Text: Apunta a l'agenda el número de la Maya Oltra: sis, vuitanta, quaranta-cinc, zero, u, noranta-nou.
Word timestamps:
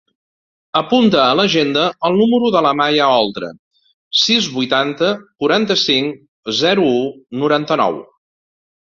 Apunta 0.79 1.17
a 1.23 1.33
l'agenda 1.39 1.81
el 2.07 2.15
número 2.21 2.47
de 2.55 2.63
la 2.65 2.71
Maya 2.79 3.09
Oltra: 3.17 3.49
sis, 4.21 4.47
vuitanta, 4.55 5.11
quaranta-cinc, 5.43 6.15
zero, 6.61 6.87
u, 7.03 7.05
noranta-nou. 7.43 8.01